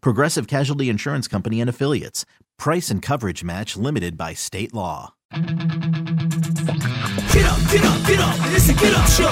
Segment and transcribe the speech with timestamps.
[0.00, 2.24] Progressive Casualty Insurance Company and Affiliates.
[2.58, 5.14] Price and coverage match limited by state law.
[5.32, 5.44] Get
[7.44, 8.36] up, get up, get up.
[8.54, 9.28] It's a get up show.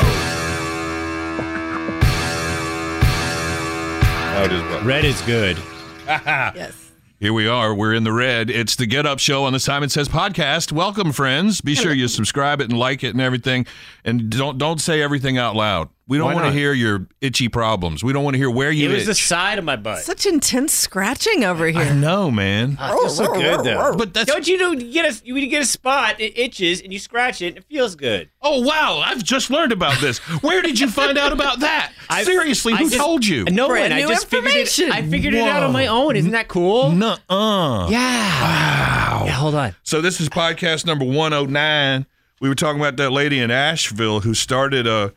[4.35, 4.85] How does what?
[4.85, 5.57] Red is good.
[6.07, 6.91] Yes.
[7.21, 7.75] Here we are.
[7.75, 8.51] We're in the red.
[8.51, 10.73] It's the Get Up Show on the Simon Says podcast.
[10.73, 11.63] Welcome, friends.
[11.63, 13.65] Be sure you subscribe it and like it and everything.
[14.05, 15.89] And don't don't say everything out loud.
[16.07, 18.05] We don't want to hear your itchy problems.
[18.05, 20.03] We don't want to hear where you It was the side of my butt.
[20.03, 21.81] Such intense scratching over here.
[21.81, 21.95] I here.
[21.95, 22.77] know, man.
[22.79, 23.97] Oh, it feels so good though.
[23.97, 26.93] But that's Don't you know you get a you get a spot, it itches, and
[26.93, 28.29] you scratch it, and it feels good.
[28.43, 29.03] oh wow!
[29.05, 30.19] I've just learned about this.
[30.43, 31.93] Where did you find out about that?
[32.11, 33.45] I- Seriously, I who just- told you?
[33.47, 33.91] No one.
[33.93, 34.79] I just figured it.
[34.93, 36.17] I figured it out on my own.
[36.17, 36.91] Isn't that cool?
[36.93, 37.89] Nuh-uh.
[37.91, 37.99] Yeah.
[38.43, 39.23] Wow.
[39.27, 39.33] Yeah.
[39.33, 39.75] Hold on.
[39.83, 42.07] So this is podcast number 109.
[42.41, 45.15] We were talking about that lady in Asheville who started a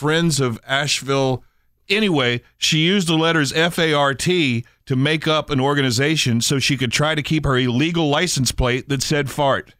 [0.00, 1.44] Friends of Asheville.
[1.90, 6.58] Anyway, she used the letters F A R T to make up an organization so
[6.58, 9.74] she could try to keep her illegal license plate that said fart.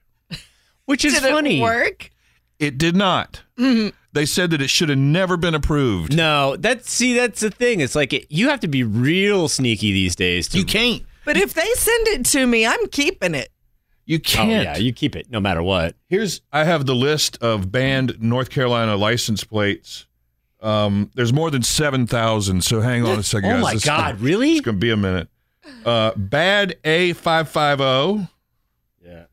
[0.85, 1.59] Which is Did funny.
[1.59, 2.11] it work?
[2.59, 3.43] It did not.
[3.59, 3.97] Mm-hmm.
[4.13, 6.15] They said that it should have never been approved.
[6.15, 7.81] No, that's see, that's the thing.
[7.81, 10.49] It's like it, you have to be real sneaky these days.
[10.49, 11.03] To, You can't.
[11.25, 13.49] But if they send it to me, I'm keeping it.
[14.05, 14.51] You Oh can't.
[14.65, 15.95] yeah, you keep it no matter what.
[16.09, 20.07] Here's I have the list of banned North Carolina license plates.
[20.63, 22.63] Um, there's more than seven thousand.
[22.65, 23.51] So hang on a second.
[23.51, 23.63] Oh guys.
[23.63, 24.53] my This is God, gonna- really?
[24.53, 25.29] It's gonna be a minute.
[25.85, 28.29] Uh, bad A five five zero
[29.05, 29.25] Yeah.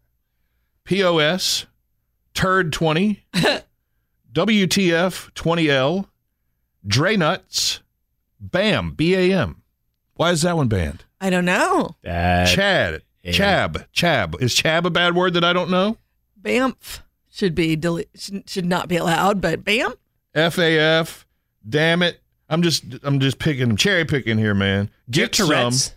[0.86, 1.66] POS
[2.34, 3.26] turd twenty
[4.34, 6.10] WTF twenty L
[6.86, 7.82] Dre nuts
[8.40, 9.62] Bam B A M.
[10.16, 11.06] Why is that one banned?
[11.20, 11.96] I don't know.
[12.04, 12.48] Bad.
[12.48, 13.32] Chad yeah.
[13.32, 15.98] Chab Chab is Chab a bad word that I don't know?
[16.42, 17.00] BAMF
[17.30, 19.94] should be dele- should, should not be allowed, but BAM.
[20.36, 21.26] FAF.
[21.68, 22.22] Damn it.
[22.50, 24.90] I'm just I'm just picking cherry picking here, man.
[25.10, 25.48] Do you have Get some.
[25.48, 25.94] Tourette's?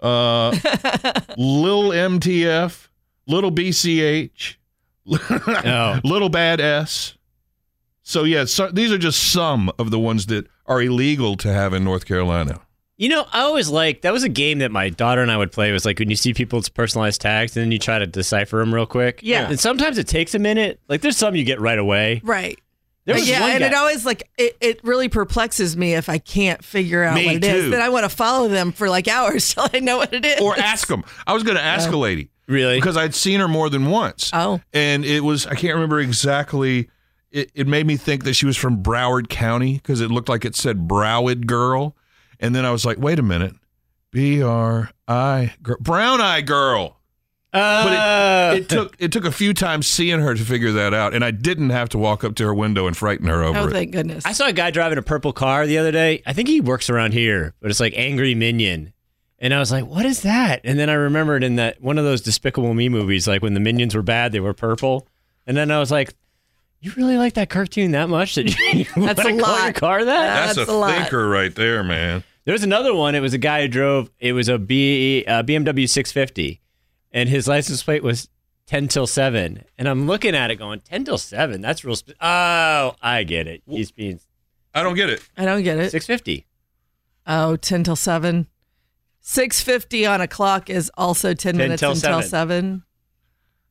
[0.00, 0.50] Uh
[1.38, 2.88] Lil MTF,
[3.26, 4.56] Little BCH,
[5.06, 6.00] Oh.
[6.04, 7.14] Little Bad S.
[8.02, 11.72] So yeah, so, these are just some of the ones that are illegal to have
[11.72, 12.60] in North Carolina.
[12.98, 15.50] You know, I always like that was a game that my daughter and I would
[15.52, 15.70] play.
[15.70, 18.58] It was like when you see people's personalized tags, and then you try to decipher
[18.58, 19.20] them real quick.
[19.22, 19.48] Yeah.
[19.48, 20.80] and sometimes it takes a minute.
[20.88, 22.20] Like there's some you get right away.
[22.22, 22.60] Right.
[23.06, 26.18] There was yeah, and guy- it always like it, it really perplexes me if I
[26.18, 27.64] can't figure out Me what it is.
[27.64, 27.70] too.
[27.70, 30.40] Then I want to follow them for like hours till I know what it is.
[30.40, 31.04] Or ask them.
[31.26, 32.76] I was going to ask a lady really.
[32.78, 34.30] because I'd seen her more than once.
[34.32, 34.60] Oh.
[34.72, 36.88] and it was I can't remember exactly.
[37.30, 40.44] It, it made me think that she was from Broward County because it looked like
[40.44, 41.96] it said Broward Girl,
[42.38, 43.54] and then I was like, wait a minute,
[44.12, 47.00] B R I girl, Brown Eye Girl.
[47.54, 47.84] Uh,
[48.50, 51.14] But it, it took it took a few times seeing her to figure that out,
[51.14, 53.66] and I didn't have to walk up to her window and frighten her over Oh,
[53.66, 53.72] it.
[53.72, 54.26] thank goodness.
[54.26, 56.22] I saw a guy driving a purple car the other day.
[56.26, 58.92] I think he works around here, but it's like Angry Minion.
[59.38, 60.62] And I was like, what is that?
[60.64, 63.60] And then I remembered in that one of those Despicable Me movies, like when the
[63.60, 65.06] minions were bad, they were purple.
[65.46, 66.14] And then I was like,
[66.80, 69.64] you really like that cartoon that much that you That's wanna a call lot.
[69.64, 70.44] your car that?
[70.46, 70.90] That's, That's a, a lot.
[70.96, 72.24] thinker right there, man.
[72.46, 73.14] There was another one.
[73.14, 74.10] It was a guy who drove.
[74.18, 76.60] It was a B, uh, BMW 650,
[77.14, 78.28] and his license plate was
[78.66, 79.64] 10 till 7.
[79.78, 81.62] And I'm looking at it, going 10 till 7.
[81.62, 81.96] That's real.
[81.96, 83.62] Sp- oh, I get it.
[83.66, 84.20] He's being
[84.74, 85.22] I don't get it.
[85.36, 85.90] I don't get it.
[85.92, 86.44] 650.
[87.26, 88.48] Oh, 10 till 7.
[89.20, 92.28] 650 on a clock is also 10, 10 minutes till until 7.
[92.28, 92.82] 7.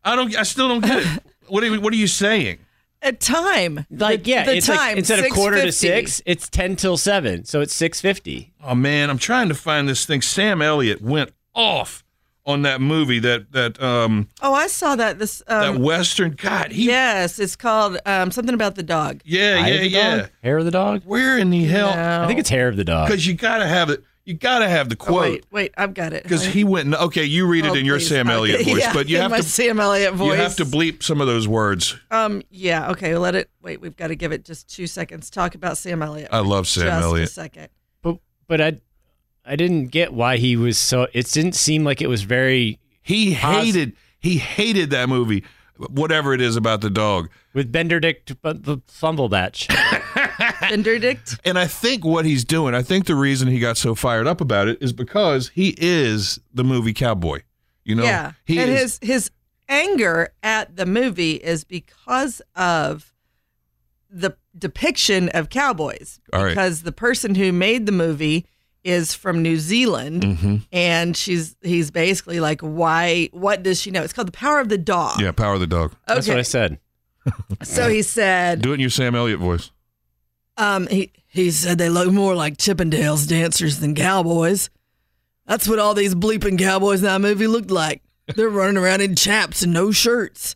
[0.06, 0.36] I don't.
[0.36, 1.24] I still don't get it.
[1.50, 2.60] What are you, What are you saying?
[3.02, 3.86] At time.
[3.92, 6.96] Like The- yeah, the it's time, like instead of quarter to six, it's 10 till
[6.96, 7.44] 7.
[7.44, 8.54] So it's 650.
[8.64, 10.22] Oh man, I'm trying to find this thing.
[10.22, 12.03] Sam Elliott went off
[12.46, 16.32] on that movie that that um Oh, I saw that this uh that um, western.
[16.32, 19.22] God, he Yes, it's called um, something about the dog.
[19.24, 20.18] yeah Eye yeah yeah.
[20.18, 20.30] dog?
[20.44, 21.02] Hair of the dog?
[21.06, 21.96] Where in the hell?
[21.96, 22.24] No.
[22.24, 23.08] I think it's hair of the dog.
[23.08, 24.04] Because you got to have it.
[24.26, 26.24] You got to have the Oh, quote wait, wait, I've got it.
[26.24, 26.94] because he went.
[26.94, 28.08] Okay, you read it Oh, in your please.
[28.08, 30.28] Sam Okay, Elliott voice, yeah, but you in have my to Sam Elliott voice.
[30.38, 31.98] you have to bleep some of those words.
[32.10, 32.42] Um.
[32.50, 32.92] Yeah.
[32.92, 33.18] Okay.
[33.18, 33.50] Let it.
[33.62, 33.82] Wait.
[33.82, 35.30] We've got to give it just two seconds.
[35.30, 36.30] Talk about Sam Elliott.
[36.32, 37.28] I love Sam just Elliott.
[37.30, 37.68] A second.
[38.02, 38.80] But but I
[39.46, 41.08] I didn't get why he was so.
[41.14, 45.44] It didn't seem like it was very He Pos- hated he hated that movie,
[45.90, 47.30] whatever it is about the dog.
[47.54, 49.68] with Benedict but the Fumblebatch.
[50.70, 51.40] Benedict.
[51.44, 54.40] And I think what he's doing, I think the reason he got so fired up
[54.40, 57.42] about it is because he is the movie cowboy.
[57.84, 58.32] You know, yeah.
[58.46, 59.32] he and is, his his
[59.68, 63.14] anger at the movie is because of
[64.10, 66.22] the depiction of cowboys.
[66.32, 66.52] All right.
[66.52, 68.46] Because the person who made the movie
[68.84, 70.66] is from New Zealand, Mhm.
[70.72, 73.30] and she's he's basically like, why?
[73.32, 74.04] What does she know?
[74.04, 75.22] It's called The Power of the Dog.
[75.22, 75.94] yeah, Power of the Dog.
[76.08, 76.80] That's what I said.
[77.64, 79.72] So he said, Do it in your Sam Elliott voice.
[80.58, 84.70] Um, he he said they look more like Chippendales dancers than cowboys.
[85.48, 88.02] That's what all these bleeping cowboys in that movie looked like.
[88.36, 90.56] They're running around in chaps and no shirts.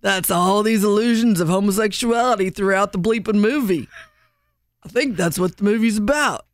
[0.00, 3.88] That's all these illusions of homosexuality throughout the bleeping movie.
[4.84, 6.46] I think that's what the movie's about.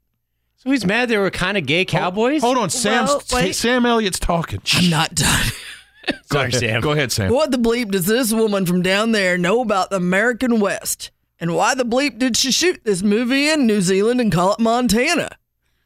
[0.59, 2.43] So he's mad they were kind of gay cowboys.
[2.43, 3.55] Hold on, Sam's Well, wait.
[3.55, 4.61] Sam Elliott's talking.
[4.75, 5.47] I'm not done.
[6.07, 6.61] Go Sorry, ahead.
[6.61, 6.81] Sam.
[6.81, 7.33] Go ahead, Sam.
[7.33, 11.11] What the bleep does this woman from down there know about the American West?
[11.39, 14.59] And why the bleep did she shoot this movie in New Zealand and call it
[14.59, 15.31] Montana?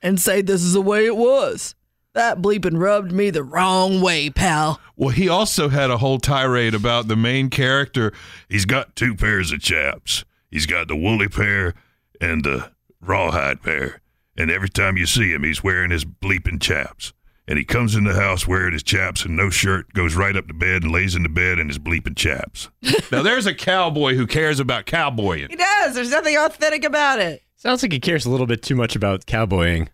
[0.01, 1.75] And say this is the way it was?
[2.15, 4.81] That bleeping rubbed me the wrong way, pal.
[4.97, 8.13] Well, he also had a whole tirade about the main character.
[8.49, 10.25] He's got two pairs of chaps.
[10.51, 11.75] He's got the woolly pair
[12.21, 12.71] and the
[13.01, 14.01] rawhide pair.
[14.37, 17.13] And every time you see him, he's wearing his bleeping chaps.
[17.49, 20.47] And he comes in the house wearing his chaps and no shirt, goes right up
[20.47, 22.71] to bed and lays in the bed in his bleeping chaps.
[23.13, 25.49] now, there's a cowboy who cares about cowboying.
[25.51, 25.95] He does.
[25.95, 27.43] There's nothing authentic about it.
[27.57, 29.89] Sounds like he cares a little bit too much about cowboying.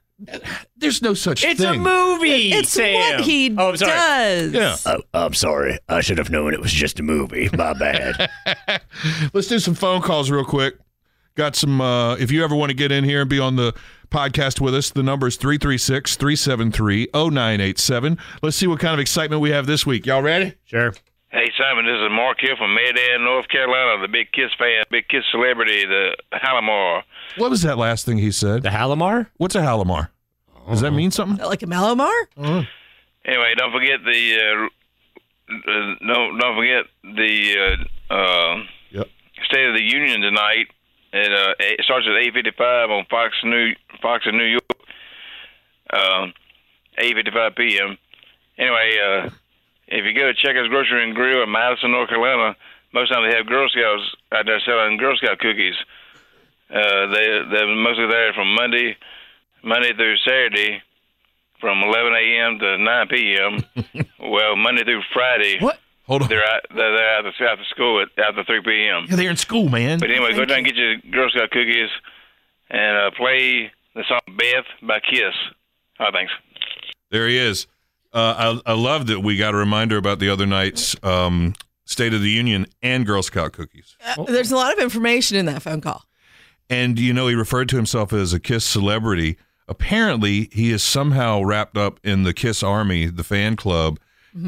[0.77, 1.69] There's no such It's thing.
[1.69, 2.53] It's a movie.
[2.53, 2.95] It's Sam.
[2.95, 3.93] what he oh, I'm sorry.
[3.93, 4.53] does.
[4.53, 4.77] Yeah.
[4.87, 5.79] Oh, I'm sorry.
[5.89, 7.49] I should have known it was just a movie.
[7.53, 8.29] My bad.
[9.33, 10.77] Let's do some phone calls real quick.
[11.37, 13.75] Got some, uh, if you ever want to get in here and be on the
[14.11, 18.19] podcast with us, the number is 336 373 0987.
[18.43, 20.07] Let's see what kind of excitement we have this week.
[20.07, 20.55] Y'all ready?
[20.67, 20.95] sure.
[21.31, 25.09] Hey Simon, this is Mark here from Mayodan, North Carolina, the big Kiss fan, big
[25.09, 27.03] Kiss celebrity, the Halamar.
[27.37, 28.63] What was that last thing he said?
[28.63, 29.27] The Halamar.
[29.37, 30.09] What's a Halamar?
[30.71, 31.45] Does that mean something?
[31.47, 32.09] Like a Malamar?
[32.39, 37.77] Anyway, don't forget the uh, uh, no, don't forget the
[38.11, 38.57] uh, uh,
[38.93, 39.09] Yep.
[39.45, 40.69] State of the Union tonight.
[41.13, 44.65] It, uh, it starts at eight fifty-five on Fox New Fox in New York.
[45.93, 46.33] Um,
[46.99, 47.97] eight fifty-five p.m.
[48.59, 49.31] Anyway, uh,
[49.87, 52.57] if you go to Checkers Grocery and Grill in Madison, North Carolina,
[52.93, 54.03] most times they have Girl Scouts
[54.33, 55.77] out there selling Girl Scout cookies.
[56.71, 58.97] Uh, they they're mostly there from Monday,
[59.63, 60.83] Monday through Saturday,
[61.61, 62.59] from 11 a.m.
[62.59, 63.65] to 9 p.m.
[64.31, 65.79] well, Monday through Friday, What?
[66.07, 66.29] Hold on.
[66.29, 69.07] they're out, they're, they're out the after school at after 3 p.m.
[69.09, 69.99] Yeah, they're in school, man.
[69.99, 71.91] But anyway, go down and get your Girl Scout cookies
[72.71, 75.35] and uh, play the song "Beth" by Kiss.
[75.99, 76.33] All right, thanks.
[77.11, 77.67] There he is.
[78.13, 81.55] Uh, I, I love that we got a reminder about the other night's um,
[81.85, 83.97] State of the Union and Girl Scout cookies.
[84.07, 86.05] Uh, there's a lot of information in that phone call.
[86.71, 89.37] And you know, he referred to himself as a Kiss celebrity.
[89.67, 93.99] Apparently, he is somehow wrapped up in the Kiss Army, the fan club,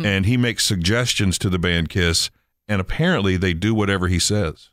[0.04, 2.30] and he makes suggestions to the band Kiss.
[2.68, 4.70] And apparently, they do whatever he says.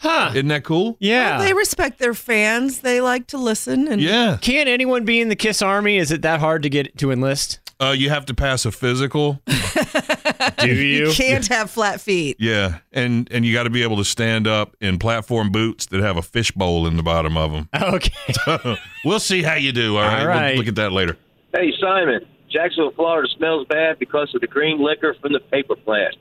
[0.00, 0.30] Huh.
[0.34, 0.96] Isn't that cool?
[0.98, 1.36] Yeah.
[1.36, 2.80] Well, they respect their fans.
[2.80, 3.86] They like to listen.
[3.86, 4.38] And Yeah.
[4.40, 5.98] Can't anyone be in the Kiss Army?
[5.98, 7.60] Is it that hard to get to enlist?
[7.80, 9.42] Uh, you have to pass a physical.
[10.58, 11.08] Do you?
[11.08, 12.36] you can't have flat feet.
[12.38, 16.00] Yeah, and and you got to be able to stand up in platform boots that
[16.00, 17.68] have a fishbowl in the bottom of them.
[17.80, 18.76] Okay.
[19.04, 19.96] we'll see how you do.
[19.96, 21.16] All right, All We'll look at that later.
[21.54, 26.16] Hey, Simon, Jacksonville, Florida smells bad because of the green liquor from the paper plant.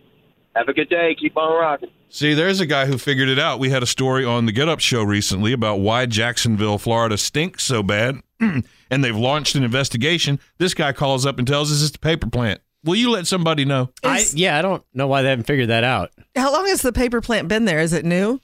[0.55, 1.15] Have a good day.
[1.19, 1.89] Keep on rocking.
[2.09, 3.59] See, there's a guy who figured it out.
[3.59, 7.63] We had a story on the Get Up show recently about why Jacksonville, Florida stinks
[7.63, 8.63] so bad, and
[9.03, 10.39] they've launched an investigation.
[10.57, 12.61] This guy calls up and tells us it's the paper plant.
[12.83, 13.89] Will you let somebody know?
[14.03, 16.11] I, yeah, I don't know why they haven't figured that out.
[16.35, 17.79] How long has the paper plant been there?
[17.79, 18.39] Is it new?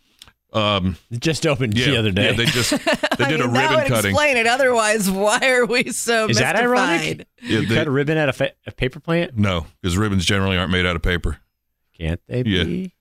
[0.53, 2.25] Um, It just opened yeah, the other day.
[2.29, 2.69] yeah, they just
[3.17, 4.11] they I did a mean, that ribbon would cutting.
[4.11, 4.45] explain it.
[4.45, 7.27] Otherwise, why are we so Is that ironic?
[7.41, 9.37] Yeah, you they- cut a ribbon at a, fa- a paper plant?
[9.37, 11.39] no, because ribbons generally aren't made out of paper.
[11.97, 12.63] Can't they Yeah.
[12.63, 12.91] be?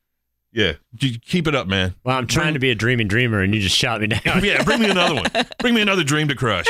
[0.57, 1.97] Yeah, You- keep it up, man.
[2.05, 4.21] Well, I'm trying to be a dreaming dreamer, and you just shot me down.
[4.45, 5.25] yeah, bring me another one.
[5.59, 6.65] Bring me another dream to crush.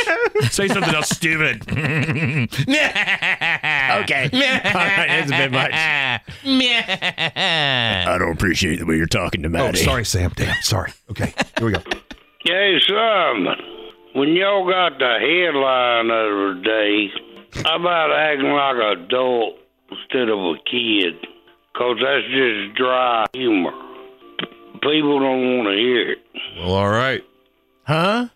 [0.50, 1.60] Say something else stupid.
[1.70, 2.48] okay.
[2.64, 5.70] All right, it's a bit much.
[5.74, 6.20] I
[8.18, 9.60] don't appreciate the way you're talking to me.
[9.60, 10.32] Oh, sorry, Sam.
[10.34, 10.92] Damn, sorry.
[11.10, 11.82] Okay, here we go.
[12.44, 13.46] Hey, Sam.
[14.14, 17.10] when y'all got the headline the other day
[17.66, 19.58] about acting like an adult
[19.90, 21.14] instead of a kid,
[21.74, 23.72] 'cause that's just dry humor.
[24.82, 26.18] People don't want to hear it.
[26.56, 27.22] Well, all right.
[27.84, 28.28] Huh?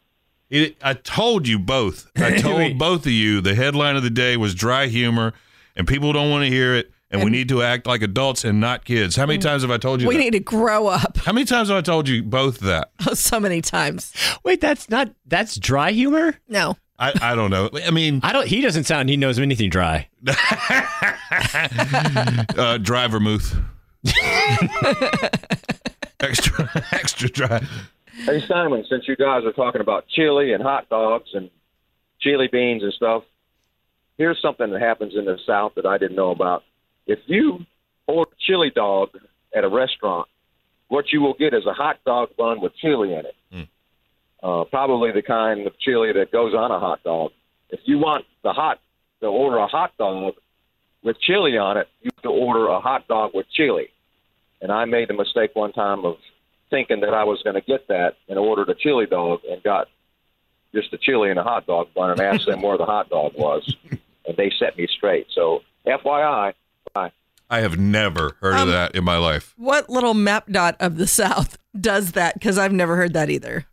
[0.50, 2.10] It, I told you both.
[2.16, 5.34] I told both of you the headline of the day was dry humor,
[5.76, 8.60] and people don't want to hear it, and, we need to act like adults and
[8.60, 9.16] not kids.
[9.16, 9.42] How many mm.
[9.42, 10.20] times have I told you We that?
[10.20, 11.18] need to grow up.
[11.18, 12.90] How many times have I told you both that?
[13.06, 14.12] Oh, so many times.
[14.42, 16.34] Wait, that's not that's dry humor?
[16.48, 16.76] No.
[16.98, 17.70] I, I don't know.
[17.86, 20.08] I mean, I don't he doesn't sound he knows anything dry.
[22.56, 23.56] uh, dry vermouth.
[26.20, 27.64] extra, extra dry.
[28.24, 31.50] Hey Simon, since you guys are talking about chili and hot dogs and
[32.20, 33.22] chili beans and stuff,
[34.16, 36.64] here's something that happens in the South that I didn't know about.
[37.06, 37.64] If you
[38.08, 39.10] order chili dog
[39.54, 40.26] at a restaurant,
[40.88, 43.36] what you will get is a hot dog bun with chili in it.
[44.42, 47.32] Uh, probably the kind of chili that goes on a hot dog.
[47.70, 48.78] If you want the hot
[49.20, 50.34] to order a hot dog
[51.02, 53.88] with chili on it, you have to order a hot dog with chili.
[54.60, 56.16] And I made the mistake one time of
[56.70, 59.88] thinking that I was going to get that and ordered a chili dog and got
[60.74, 63.32] just a chili and a hot dog bun and asked them where the hot dog
[63.34, 63.74] was,
[64.26, 65.26] and they set me straight.
[65.34, 66.52] So, FYI,
[66.94, 67.10] bye.
[67.50, 69.54] I have never heard Um, of that in my life.
[69.56, 72.34] What little map dot of the South does that?
[72.34, 73.64] Because I've never heard that either.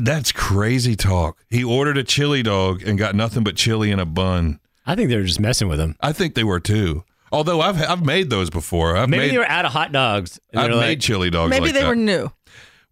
[0.00, 1.44] That's crazy talk.
[1.50, 4.58] He ordered a chili dog and got nothing but chili in a bun.
[4.86, 5.96] I think they were just messing with him.
[6.00, 7.04] I think they were too.
[7.30, 8.96] Although I've I've made those before.
[8.96, 10.38] I've Maybe made they were out of hot dogs.
[10.50, 11.50] and I've made like, chili dogs.
[11.50, 11.88] Maybe like they that.
[11.88, 12.30] were new.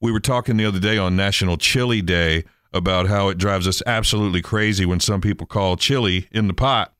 [0.00, 3.82] We were talking the other day on National Chili Day about how it drives us
[3.86, 6.94] absolutely crazy when some people call chili in the pot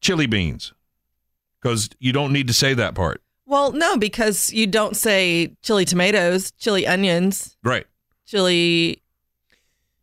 [0.00, 0.72] chili beans
[1.60, 3.20] because you don't need to say that part.
[3.44, 7.86] Well, no, because you don't say chili tomatoes, chili onions, Right.
[8.26, 9.02] chili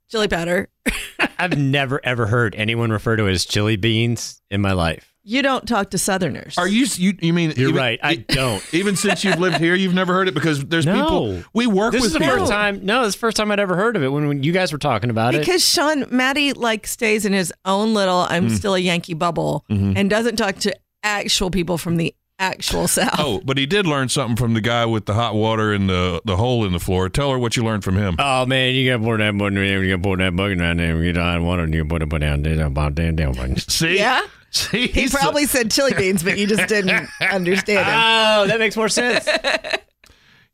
[0.09, 0.69] chili powder.
[1.39, 5.13] I've never ever heard anyone refer to it as chili beans in my life.
[5.23, 6.57] You don't talk to Southerners.
[6.57, 7.99] Are you you, you mean You're even- right.
[8.01, 8.63] I don't.
[8.73, 10.93] Even since you've lived here, you've never heard it because there's No.
[11.03, 12.37] people we work This with is the people.
[12.37, 12.85] first time.
[12.85, 14.71] No, this is the first time I'd ever heard of it when, when you guys
[14.71, 15.39] were talking about it.
[15.39, 18.55] Because Sean Maddie like stays in his own little I'm Mm.
[18.55, 19.97] still a Yankee bubble Mhm.
[19.97, 20.73] and doesn't talk to
[21.03, 23.15] actual people from the actual South.
[23.17, 26.21] Oh, but he did learn something from the guy with the hot water and the
[26.25, 27.09] the hole in the floor.
[27.09, 28.15] Tell her what you learned from him.
[28.19, 29.57] Oh man, you gotta pour that button.
[29.57, 31.03] You gotta pour that bucket down there.
[31.03, 31.75] You don't want to.
[31.77, 32.65] You put it down there.
[32.65, 33.57] About damn down button.
[33.69, 34.21] See, Yeah?
[34.51, 37.93] see, He he's probably said chili beans, but you just didn't understand it.
[37.95, 39.27] Oh, that makes more sense.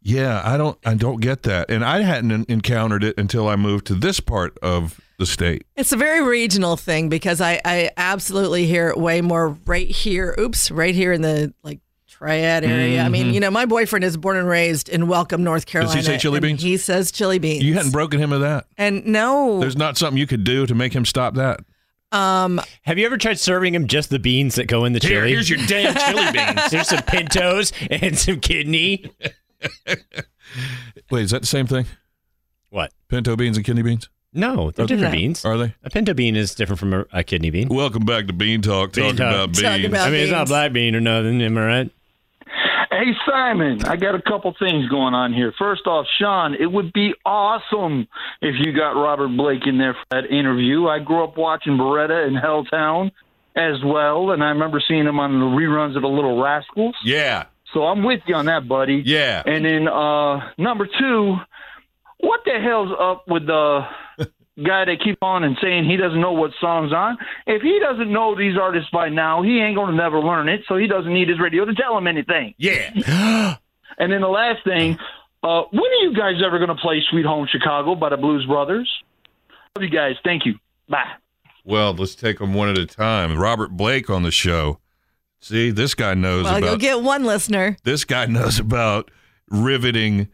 [0.02, 1.70] Yeah, I don't I don't get that.
[1.70, 5.66] And I hadn't encountered it until I moved to this part of the state.
[5.76, 10.36] It's a very regional thing because I, I absolutely hear it way more right here.
[10.40, 13.02] Oops, right here in the like triad area.
[13.04, 15.96] I mean, you know, my boyfriend is born and raised in Welcome, North Carolina.
[15.98, 16.62] Does he say chili beans?
[16.62, 17.64] He says chili beans.
[17.64, 18.66] You hadn't broken him of that.
[18.78, 21.60] and no, There's not something you could do to make him stop that.
[22.12, 25.22] um, Have you ever tried serving him just the beans that go in the Here,
[25.22, 25.32] chili?
[25.32, 26.72] here's your damn chili beans.
[26.72, 29.12] There's some pintos and some kidney.
[31.12, 31.86] Wait, is that the same thing?
[32.70, 32.92] What?
[33.08, 34.10] Pinto beans and kidney beans?
[34.34, 34.96] No, they're Okay.
[34.96, 35.46] different beans.
[35.46, 35.76] Are they?
[35.84, 37.68] A pinto bean is different from a, a kidney bean.
[37.70, 39.34] Welcome back to Bean Talk, Bean talking Talk.
[39.34, 39.62] about beans.
[39.62, 41.42] Talking about- I mean, it's not black bean or nothing.
[41.42, 41.90] Am I right?
[42.92, 45.52] Hey, Simon, I got a couple things going on here.
[45.58, 48.08] First off, Sean, it would be awesome
[48.42, 50.88] if you got Robert Blake in there for that interview.
[50.88, 53.12] I grew up watching Baretta and Helltown
[53.56, 56.96] as well, and I remember seeing him on the reruns of The Little Rascals.
[57.04, 57.46] Yeah.
[57.74, 59.02] So I'm with you on that, buddy.
[59.06, 59.42] Yeah.
[59.46, 61.38] And then uh, number two,
[62.24, 63.82] what the hell's up with the
[64.66, 67.18] guy that keep on and saying he doesn't know what song's on?
[67.46, 70.62] If he doesn't know these artists by now, he ain't going to never learn it,
[70.68, 72.56] so he doesn't need his radio to tell him anything.
[72.58, 73.58] Yeah.
[73.96, 74.98] And then the last thing,
[75.44, 78.44] uh, when are you guys ever going to play Sweet Home Chicago by the Blues
[78.48, 78.92] Brothers?
[79.76, 80.16] Love you guys.
[80.24, 80.56] Thank you.
[80.90, 81.12] Bye.
[81.64, 83.38] Well, let's take them one at a time.
[83.38, 84.80] Robert Blake on the show.
[85.42, 87.78] See, this guy knows well, about you'll get one listener.
[87.84, 89.12] this guy knows about
[89.50, 90.30] riveting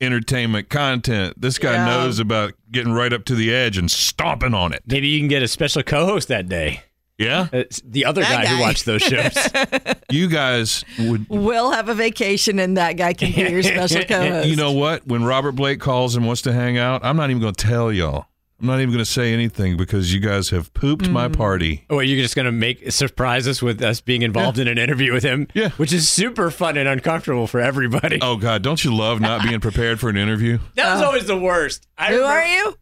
[0.00, 1.40] entertainment content.
[1.40, 1.86] This guy Yeah.
[1.86, 4.82] knows about getting right up to the edge and stomping on it.
[4.86, 6.82] Maybe you can get a special co-host that day.
[7.18, 7.42] Yeah?
[7.52, 9.36] Uh, it's the other That guy, who watched those shows.
[10.10, 14.48] You guys would We'll have a vacation, and that guy can be your special co-host.
[14.48, 15.06] You know what?
[15.06, 17.90] When Robert Blake calls and wants to hang out, I'm not even going to tell
[17.92, 18.26] y'all.
[18.60, 21.36] I'm not even going to say anything because you guys have pooped my Mm.
[21.36, 21.84] party.
[21.90, 25.24] Oh, you're just gonna make surprise us with us being involved in an interview with
[25.24, 25.48] him.
[25.54, 25.70] Yeah.
[25.70, 28.18] which is super fun and uncomfortable for everybody.
[28.22, 30.58] Oh God, don't you love not being prepared for an interview?
[30.76, 31.86] that was always the worst.
[31.98, 32.78] I Who remember- are you?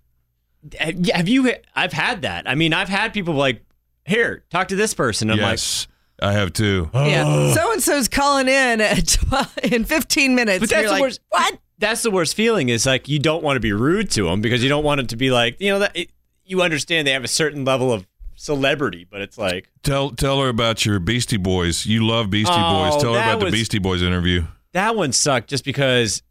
[0.79, 1.53] Have have you?
[1.75, 2.49] I've had that.
[2.49, 3.65] I mean, I've had people like,
[4.05, 5.31] here, talk to this person.
[5.31, 5.89] I'm yes,
[6.21, 6.91] I have too.
[6.95, 7.53] Yeah.
[7.55, 10.61] So and so's calling in at 12, in 15 minutes.
[10.61, 11.21] But You're that's the like, worst.
[11.31, 11.59] What?
[11.83, 12.71] That's the worst feeling.
[12.71, 15.09] Is like you don't want to be rude to them because you don't want it
[15.11, 15.97] to be like you know that.
[15.97, 16.11] It,
[16.45, 20.49] you understand they have a certain level of celebrity, but it's like Tell tell her
[20.49, 21.85] about your Beastie Boys.
[21.87, 23.03] You love Beastie Oh, Boys.
[23.03, 24.45] Tell her about was- the Beastie Boys interview.
[24.73, 26.23] that one sucked just because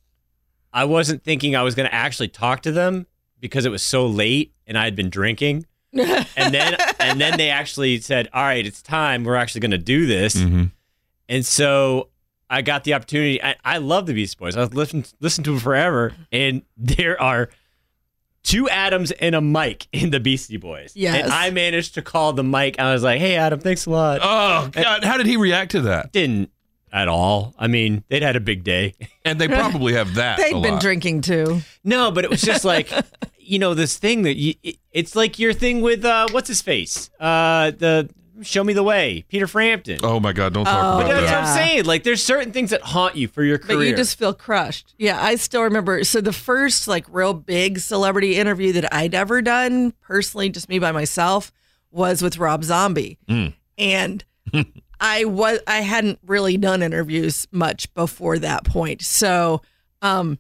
[0.74, 3.06] I wasn't thinking I was going to actually talk to them
[3.40, 5.66] because it was so late and I had been drinking.
[5.94, 9.26] and then and then they actually said, "All right, it's time.
[9.26, 10.66] We're actually going to do this." Mm-hmm.
[11.28, 12.08] And so
[12.52, 13.42] I got the opportunity.
[13.42, 14.58] I, I love the Beastie Boys.
[14.58, 17.50] I've listened listened to them forever, and there are
[18.44, 20.92] two Adams and a Mike in the Beastie Boys.
[20.96, 21.24] Yes.
[21.24, 22.78] and I managed to call the Mike.
[22.80, 25.82] I was like, "Hey, Adam, thanks a lot." Oh God, how did he react to
[25.82, 26.12] that?
[26.12, 26.52] Didn't
[26.94, 27.54] at all.
[27.58, 28.96] I mean, they'd had a big day.
[29.24, 30.36] And they probably have that.
[30.38, 30.82] They'd a been lot.
[30.82, 31.62] drinking too.
[31.86, 32.92] No, but it was just like,
[33.40, 36.62] you know, this thing that you, it- it's like your thing with uh, what's his
[36.62, 38.10] face, uh, the
[38.44, 40.00] Show Me the Way, Peter Frampton.
[40.04, 41.42] Oh my God, don't talk Oh, but about that's that.
[41.42, 41.86] what I'm saying.
[41.86, 43.78] Like, there's certain things that haunt you for your career.
[43.78, 44.94] But you just feel crushed.
[44.98, 46.04] Yeah, I still remember.
[46.04, 50.80] So the first like real big celebrity interview that I'd ever done personally, just me
[50.80, 51.52] by myself,
[51.92, 53.54] was with Rob Zombie, Mm.
[53.78, 54.24] and
[55.00, 59.02] I was I hadn't really done interviews much before that point.
[59.02, 59.62] So,
[60.02, 60.38] um,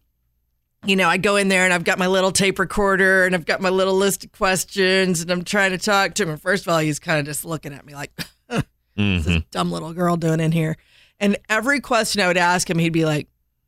[0.86, 3.46] you know, I go in there and I've got my little tape recorder and I've
[3.46, 6.30] got my little list of questions and I'm trying to talk to him.
[6.30, 8.12] And first of all, he's kind of just looking at me like,
[8.98, 9.24] Mhm.
[9.24, 10.76] this dumb little girl doing in here?
[11.20, 13.28] And every question I would ask him, he'd be like,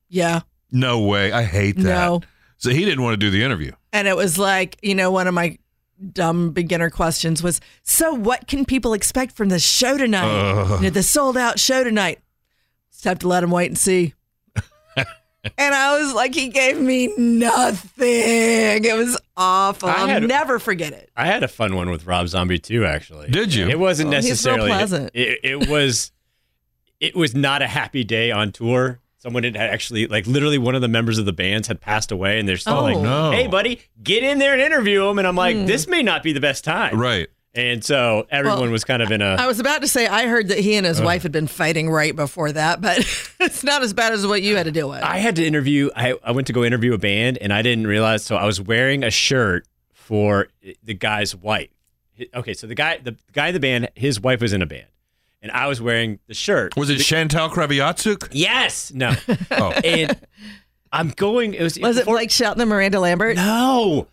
[0.09, 0.41] yeah,
[0.71, 1.31] No way.
[1.31, 1.83] I hate that.
[1.83, 2.21] no.
[2.57, 3.71] So he didn't want to do the interview.
[3.91, 5.57] And it was like, you know, one of my
[6.11, 10.25] dumb beginner questions was, so what can people expect from the show tonight?
[10.25, 10.69] Ugh.
[10.81, 12.19] You know, the sold out show tonight.
[12.91, 14.13] Just have to let him wait and see.
[15.57, 18.03] And I was like, he gave me nothing.
[18.85, 19.89] It was awful.
[19.89, 21.09] I I'll had- never forget it.
[21.15, 22.85] I had a fun one with Rob Zombie too.
[22.85, 23.67] Actually, Did you?
[23.67, 24.69] It wasn't Oh, he's real necessarily.
[24.69, 25.11] pleasant.
[25.13, 26.11] It, it was.
[26.99, 28.99] It was not a happy day on tour.
[29.17, 32.39] Someone had actually, like, literally one of the members of the bands had passed away,
[32.39, 32.83] and they're still Oh.
[32.83, 33.31] like, no.
[33.31, 35.65] "Hey, buddy, get in there and interview him." And I'm like, hmm.
[35.65, 37.27] "This may not be the best time." Right.
[37.55, 39.35] And so everyone Well, was kind of in a.
[39.35, 41.87] I was about to say, I heard that he and his wife had been fighting
[41.89, 42.97] right before that, but
[43.39, 45.03] it's not as bad as what you had to deal with.
[45.03, 45.91] I had to interview.
[45.95, 48.23] I, I went to go interview a band, and I didn't realize.
[48.25, 50.47] So I was wearing a shirt for
[50.83, 51.69] the guy's wife.
[52.33, 54.87] Okay, so the guy, the guy in the band, his wife was in a band,
[55.43, 56.75] and I was wearing the shirt.
[56.75, 58.29] Was it Chantal Kreviazuk?
[58.31, 59.13] Yes, no,
[59.51, 59.71] Oh.
[59.83, 60.19] and
[60.91, 61.53] I'm going.
[61.53, 61.77] It was.
[61.79, 63.35] was it before- Blake Shelton and Miranda Lambert?
[63.35, 64.07] No,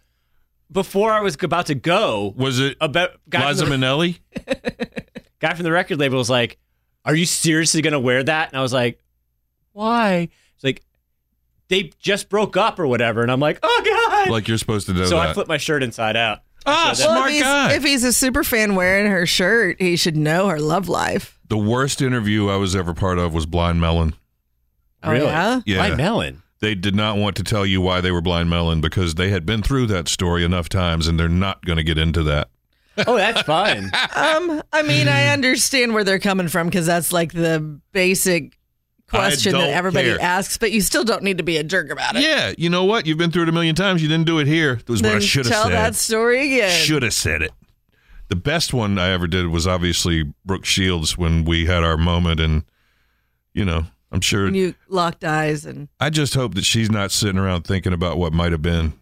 [0.71, 4.19] before I was about to go, Was it about guy Liza from, the, Minnelli?
[5.41, 6.59] guy from the record label was like,
[7.05, 9.01] "Are you seriously gonna wear that?" And I was like,
[9.73, 10.83] "Why?" It's like
[11.69, 14.93] they just broke up or whatever, and I'm like, "Oh God!" Like you're supposed to
[14.95, 15.35] know so I that.
[15.35, 16.41] flipped my shirt inside out.
[16.67, 17.73] ah, So that- Well, smart if he's, guy.
[17.75, 21.39] if he's a super fan wearing her shirt, he should know her love life.
[21.49, 24.15] the worst interview I was ever part of was Blind Melon.
[25.03, 25.25] Oh, really?
[25.27, 25.61] yeah?
[25.65, 25.77] Yeah.
[25.79, 26.43] Blind melon.
[26.61, 29.46] They did not want to tell you why they were Blind Melon because they had
[29.46, 32.49] been through that story enough times and they're not going to get into that.
[33.07, 33.90] Oh, that's fine.
[34.14, 38.59] Um, I mean, I understand where they're coming from because that's like the basic
[39.09, 40.20] question that everybody care.
[40.20, 42.23] asks, but you still don't need to be a jerk about it.
[42.23, 43.07] Yeah, you know what?
[43.07, 44.03] You've been through it a million times.
[44.03, 44.77] You didn't do it here.
[44.77, 45.62] That was what I should have said.
[45.62, 46.70] tell that story again.
[46.70, 47.53] Should have said it.
[48.29, 52.40] The best one I ever did was obviously Brooke Shields when we had our moment,
[52.40, 52.64] and
[53.55, 54.44] you know, I'm sure.
[54.44, 58.18] When you locked eyes and I just hope that she's not sitting around thinking about
[58.18, 58.94] what might have been.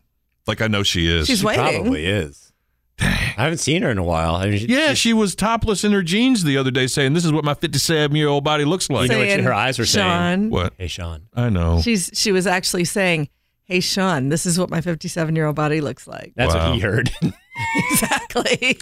[0.46, 1.26] Like I know she is.
[1.26, 1.62] she's waiting.
[1.82, 2.52] Probably is.
[3.00, 4.34] I haven't seen her in a while.
[4.34, 7.24] I mean, she- yeah, she was topless in her jeans the other day, saying, "This
[7.24, 9.78] is what my 57 year old body looks like." You know what Saying, her eyes
[9.78, 10.08] were saying?
[10.08, 10.72] Sean, What?
[10.78, 11.22] Hey, Sean.
[11.34, 11.80] I know.
[11.80, 13.28] she's she was actually saying,
[13.64, 16.66] "Hey, Sean, this is what my 57 year old body looks like." That's Wow.
[16.70, 17.10] what he heard.
[17.90, 18.78] exactly.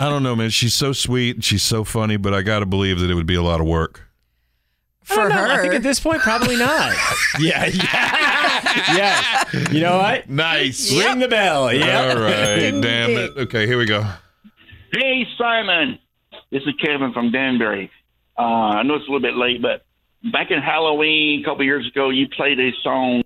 [0.00, 0.50] I don't know, man.
[0.50, 1.36] She's so sweet.
[1.36, 3.60] And she's so funny, but I got to believe that it would be a lot
[3.60, 4.08] of work.
[5.08, 5.50] I don't For know.
[5.50, 6.94] I think at this point, probably not.
[7.40, 8.60] yeah, yeah,
[8.94, 9.72] yes.
[9.72, 10.28] You know what?
[10.28, 10.92] Nice.
[10.92, 11.72] Ring the bell.
[11.72, 12.10] Yeah.
[12.10, 12.70] All right.
[12.82, 13.32] Damn it.
[13.36, 14.06] Okay, here we go.
[14.92, 15.98] Hey, Simon.
[16.50, 17.90] This is Kevin from Danbury.
[18.38, 19.84] Uh, I know it's a little bit late, but
[20.32, 23.22] back in Halloween a couple years ago, you played a song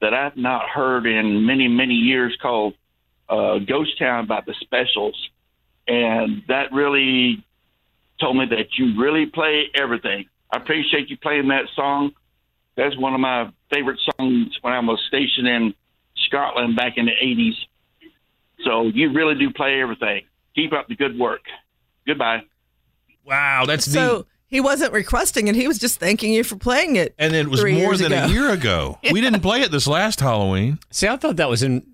[0.00, 2.74] that I've not heard in many, many years called
[3.28, 5.16] uh, Ghost Town by the specials.
[5.86, 7.44] And that really
[8.20, 10.26] told me that you really play everything.
[10.52, 12.12] I appreciate you playing that song.
[12.76, 15.74] That's one of my favorite songs when I was stationed in
[16.26, 17.54] Scotland back in the 80s.
[18.64, 20.24] So you really do play everything.
[20.54, 21.42] Keep up the good work.
[22.06, 22.42] Goodbye.
[23.24, 27.14] Wow, that's so he wasn't requesting it; he was just thanking you for playing it.
[27.18, 28.24] And it was three more years than ago.
[28.24, 28.98] a year ago.
[29.12, 30.78] We didn't play it this last Halloween.
[30.90, 31.86] See, I thought that was in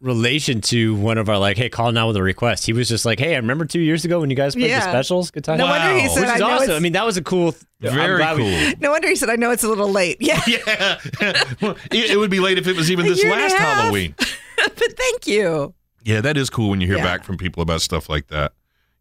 [0.00, 2.66] relation to one of our like, hey, call now with a request.
[2.66, 4.80] He was just like, hey, I remember two years ago when you guys played Yeah.
[4.80, 5.30] the specials.
[5.30, 5.58] Good time.
[5.58, 6.70] No wonder he said, Which "I is know awesome.
[6.70, 7.54] it's." I mean, that was a cool.
[7.82, 8.72] I'm Very glad we- cool.
[8.80, 10.98] no wonder he said, "I know it's a little late." Yeah, Yeah.
[11.60, 13.56] Well, it, it would be late if it was even this year and a last.
[13.56, 14.14] Halloween.
[14.56, 15.74] but thank you.
[16.04, 17.04] Yeah, that is cool when you hear Yeah.
[17.04, 18.52] back from people about stuff like that.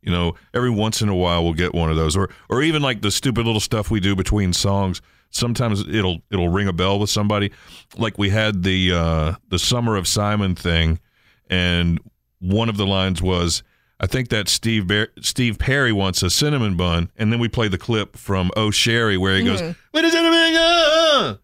[0.07, 2.81] You know, every once in a while we'll get one of those, or or even
[2.81, 5.01] like the stupid little stuff we do between songs.
[5.31, 7.51] Sometimes it'll it'll ring a bell with somebody.
[7.97, 11.01] Like we had the uh, the Summer of Simon thing,
[11.49, 11.99] and
[12.39, 13.63] one of the lines was,
[13.99, 17.67] "I think that Steve Bar- Steve Perry wants a cinnamon bun," and then we play
[17.67, 19.75] the clip from Oh Sherrie where he goes, Mhm.
[19.91, 21.37] "What is cinnamon?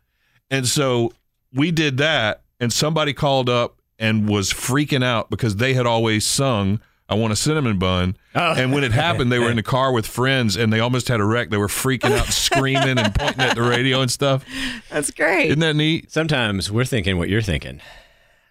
[0.49, 1.11] And so
[1.53, 6.25] we did that, and somebody called up and was freaking out because they had always
[6.25, 9.91] sung "I Want a Cinnamon Bun," and when it happened, they were in the car
[9.91, 11.49] with friends, and they almost had a wreck.
[11.49, 14.45] They were freaking out, screaming, and pointing at the radio and stuff.
[14.89, 15.47] That's great.
[15.47, 16.11] Isn't that neat?
[16.11, 17.81] Sometimes we're thinking what you're thinking.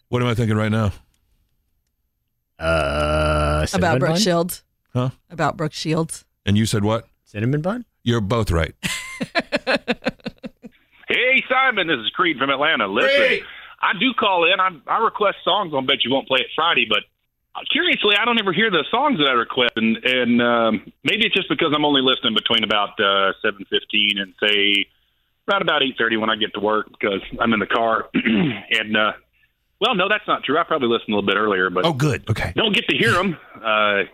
[0.08, 0.92] What am I thinking right now?
[2.58, 4.20] Uh, About cinnamon Brooke bun?
[4.20, 4.62] Shields.
[4.92, 5.10] Huh?
[5.30, 6.24] About Brooke Shields.
[6.46, 7.08] And you said what?
[7.24, 7.84] Cinnamon bun?
[8.02, 8.74] You're both right.
[11.08, 12.86] Hey, Simon, this is Creed from Atlanta.
[12.86, 13.44] Listen,
[13.82, 14.58] I do call in.
[14.60, 17.00] I, I request songs on Bet You Won't Play It Friday, but
[17.70, 21.34] curiously, I don't ever hear the songs that I request, and, and um, maybe it's
[21.34, 24.86] just because I'm only listening between about uh, seven fifteen and say
[25.48, 28.08] around about eight thirty when I get to work because I'm in the car.
[28.14, 29.12] and uh,
[29.80, 30.58] well, no, that's not true.
[30.58, 33.12] I probably listen a little bit earlier, but oh, good, okay, don't get to hear
[33.12, 33.36] them.
[33.56, 34.04] Uh,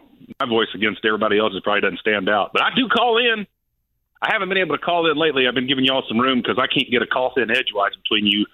[0.41, 3.47] my voice against everybody else's probably doesn't stand out, but I do call in.
[4.21, 5.47] I haven't been able to call in lately.
[5.47, 8.27] I've been giving y'all some room because I can't get a call in edgewise between
[8.27, 8.47] you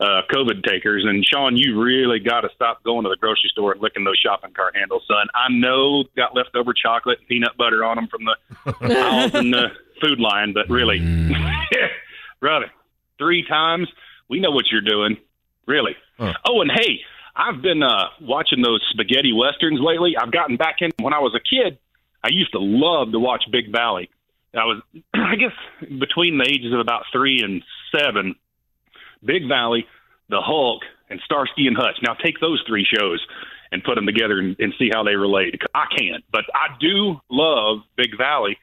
[0.00, 1.04] uh, COVID takers.
[1.06, 4.18] And Sean, you really got to stop going to the grocery store and licking those
[4.18, 5.26] shopping cart handles, son.
[5.34, 9.68] I know got leftover chocolate and peanut butter on them from the aisles in the
[10.00, 10.98] food line, but really,
[12.40, 12.70] brother,
[13.18, 13.88] three times.
[14.28, 15.18] We know what you're doing,
[15.66, 15.96] really.
[16.18, 17.00] Oh, and hey,
[17.34, 20.14] I've been uh, watching those spaghetti westerns lately.
[20.20, 20.90] I've gotten back in.
[21.00, 21.78] When I was a kid,
[22.24, 24.10] I used to love to watch Big Valley.
[24.54, 24.82] I was,
[25.14, 25.52] I guess,
[25.98, 27.62] between the ages of about three and
[27.94, 28.34] seven.
[29.24, 29.86] Big Valley,
[30.28, 31.98] The Hulk, and Starsky and Hutch.
[32.02, 33.24] Now take those three shows
[33.72, 35.60] and put them together and, and see how they relate.
[35.74, 38.58] I can't, but I do love Big Valley.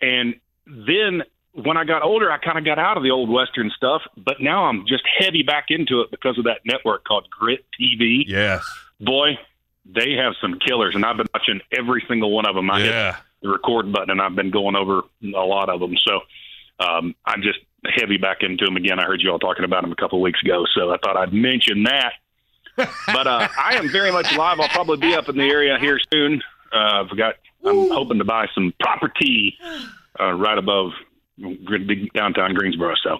[0.00, 0.34] And
[0.66, 4.02] then when I got older, I kind of got out of the old Western stuff,
[4.16, 8.24] but now I'm just heavy back into it because of that network called Grit TV.
[8.26, 8.64] Yes.
[9.00, 9.38] Boy,
[9.84, 12.70] they have some killers, and I've been watching every single one of them.
[12.70, 13.12] I Yeah.
[13.14, 15.96] hit the record button, and I've been going over a lot of them.
[16.06, 16.20] So
[16.80, 17.58] um, I'm just
[17.94, 18.98] heavy back into him again.
[18.98, 21.16] I heard you all talking about him a couple of weeks ago, so I thought
[21.16, 22.12] I'd mention that.
[22.76, 24.60] but uh, I am very much alive.
[24.60, 26.42] I'll probably be up in the area here soon.
[26.72, 27.34] Uh, I've got.
[27.64, 29.58] I'm hoping to buy some property
[30.20, 30.92] uh, right above
[32.14, 32.94] downtown Greensboro.
[33.02, 33.18] So,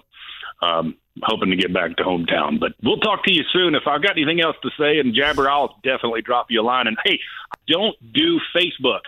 [0.65, 2.59] um, hoping to get back to hometown.
[2.59, 3.75] But we'll talk to you soon.
[3.75, 6.87] If I've got anything else to say and jabber, I'll definitely drop you a line.
[6.87, 7.19] And hey,
[7.51, 9.01] I don't do Facebook.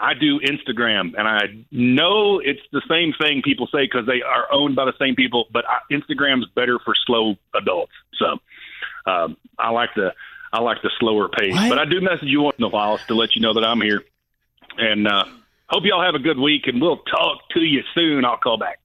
[0.00, 4.50] I do Instagram, and I know it's the same thing people say because they are
[4.50, 5.46] owned by the same people.
[5.52, 8.38] But I, Instagram's better for slow adults, so
[9.10, 10.14] um, I like the
[10.52, 11.54] I like the slower pace.
[11.54, 13.80] But I do message you once in a while to let you know that I'm
[13.82, 14.02] here,
[14.78, 15.24] and uh,
[15.68, 16.66] hope y'all have a good week.
[16.66, 18.24] And we'll talk to you soon.
[18.24, 18.79] I'll call back.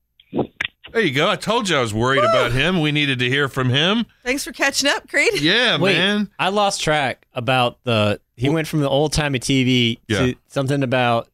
[0.91, 1.30] There you go.
[1.30, 2.80] I told you I was worried about him.
[2.82, 4.06] We needed to hear from him.
[4.24, 5.34] Thanks for catching up, Creed.
[5.41, 6.30] Yeah, Wait, man.
[6.39, 8.19] I lost track about the.
[8.38, 10.28] He went from the old timey TV Yeah.
[10.28, 11.28] to something about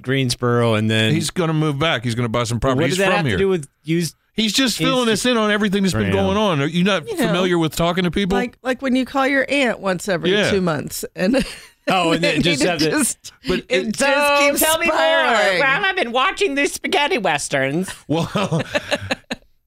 [0.00, 2.04] Greensboro, and then He's going to move back.
[2.04, 2.80] He's going to buy some property.
[2.82, 3.36] What He's does that from have here.
[3.36, 4.16] to do with used?
[4.34, 6.12] He's just filling us in on everything that's been Right.
[6.12, 6.60] going on.
[6.62, 8.38] Are you not You know, familiar with talking to people?
[8.38, 10.50] Like like when you call your aunt once every Yeah.
[10.50, 11.44] two months, and
[11.88, 14.86] Oh, and then just it have to- just, But it, So, just keeps tell me
[14.86, 14.96] more.
[14.96, 18.30] Well, I've been watching these spaghetti westerns, well,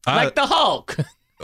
[0.08, 0.98] I- like the Hulk.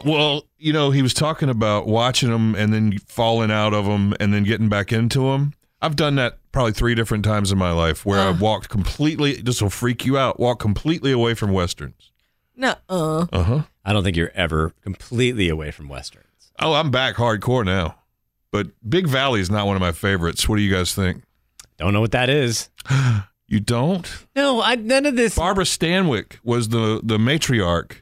[0.06, 4.14] Well, you know, he was talking about watching them and then falling out of them
[4.20, 5.54] and then getting back into them.
[5.82, 9.62] I've done that probably three different times in my life where I've walked completely, this
[9.62, 12.12] will freak you out, walk completely away from Westerns.
[12.56, 13.62] No, uh, Uh huh.
[13.84, 16.52] I don't think you're ever completely away from westerns.
[16.60, 17.96] Oh, I'm back hardcore now.
[18.52, 20.48] But Big Valley is not one of my favorites.
[20.48, 21.24] What do you guys think?
[21.78, 22.70] Don't know what that is.
[23.48, 24.10] You don't?
[24.34, 25.36] No, I none of this.
[25.36, 27.96] Barbara Stanwyck was the, the matriarch,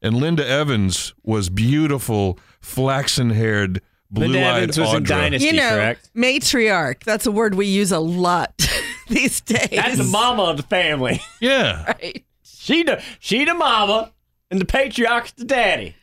[0.00, 5.52] and Linda Evans was beautiful, flaxen haired, blue Linda eyed Evans was in Dynasty, you
[5.52, 6.08] know, correct?
[6.16, 7.04] matriarch.
[7.04, 8.66] That's a word we use a lot
[9.08, 9.68] these days.
[9.70, 11.20] That's the mama of the family.
[11.42, 11.84] Yeah.
[11.84, 12.24] Right.
[12.42, 14.12] She the she the mama,
[14.50, 15.94] and the patriarch's the daddy.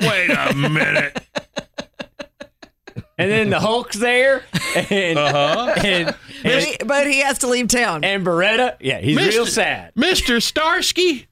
[0.00, 1.20] Wait a minute.
[3.16, 4.44] And then the Hulk's there,
[4.90, 5.74] and Uh-huh.
[5.84, 8.02] and, But he, but he has to leave town.
[8.04, 8.76] and Baretta.
[8.80, 9.28] Yeah, he's Mr.
[9.28, 9.94] real sad.
[9.94, 10.42] Mr.
[10.42, 11.26] Starsky.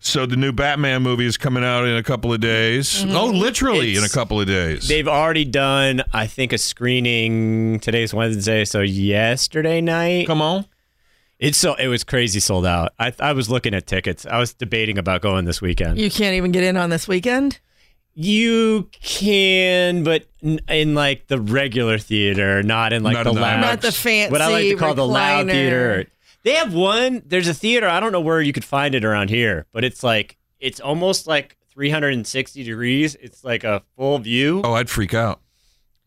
[0.00, 3.04] so the new Batman movie is coming out in a couple of days.
[3.08, 4.88] Oh, literally in a couple of days.
[4.88, 7.80] They've already done, I think, a screening.
[7.80, 10.26] Today's Wednesday, so yesterday night.
[10.26, 10.66] Come on.
[11.38, 12.92] It's so it was crazy sold out.
[12.98, 14.24] I I was looking at tickets.
[14.26, 15.98] I was debating about going this weekend.
[15.98, 17.58] You can't even get in on this weekend.
[18.14, 23.40] You can, but in like the regular theater, not in like Not the in the
[23.42, 23.60] loud.
[23.60, 26.06] Not the fancy What I like to call the loud theater.
[26.44, 27.22] They have one.
[27.26, 27.88] There's a theater.
[27.88, 31.26] I don't know where you could find it around here, but it's like it's almost
[31.26, 33.16] like 360 degrees.
[33.16, 34.60] It's like a full view.
[34.64, 35.40] Oh, I'd freak out.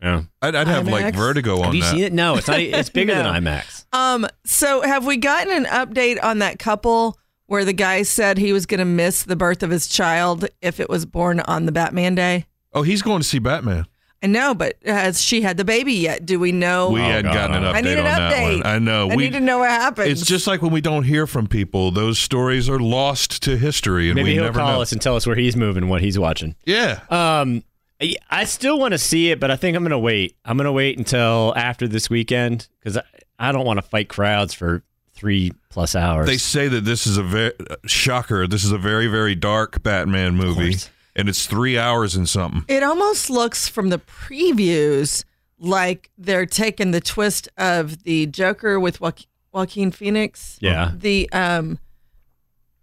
[0.00, 0.22] Yeah.
[0.40, 1.90] I'd, I'd have like vertigo on Have you that.
[1.90, 2.12] seen it?
[2.12, 2.60] No, it's not.
[2.60, 3.24] It's bigger No.
[3.32, 3.84] than IMAX.
[3.92, 7.18] Um, so have we gotten an update on that couple
[7.48, 10.78] where the guy said he was going to miss the birth of his child if
[10.78, 12.46] it was born on the Batman day?
[12.72, 13.86] Oh, he's going to see Batman.
[14.22, 16.26] I know, but has she had the baby yet?
[16.26, 16.90] Do we know?
[16.90, 18.66] We hadn't gotten an update I need an on that one.
[18.66, 19.08] I know.
[19.10, 20.10] I we, need to know what happens.
[20.10, 24.08] It's just like when we don't hear from people; those stories are lost to history,
[24.08, 24.82] and Maybe we he'll never call know.
[24.82, 26.56] us and tell us where he's moving, what he's watching.
[26.66, 27.00] Yeah.
[27.10, 27.62] Um,
[28.02, 30.36] I- I still want to see it, but I think I'm gonna wait.
[30.44, 33.02] I'm gonna wait until after this weekend because I,
[33.38, 34.82] I don't want to fight crowds for
[35.18, 36.26] three plus hours.
[36.26, 37.52] They say that this is a very
[37.86, 38.46] shocker.
[38.46, 40.76] This is a very, very dark Batman movie,
[41.16, 42.64] and it's three hours and something.
[42.68, 45.24] It almost looks from the previews
[45.58, 50.56] like they're taking the twist of the Joker with Joaqu- Joaquin Phoenix.
[50.60, 50.92] Yeah.
[50.94, 51.78] The um,